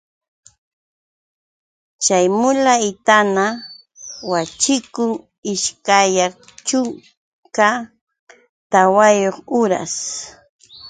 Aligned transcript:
Chay 2.03 2.25
mula 2.39 2.73
itana 2.89 3.45
waćhikun 4.31 5.11
ishkaya 5.53 6.25
chunka 6.67 7.69
tawayuq 8.71 9.37
uras. 9.61 9.93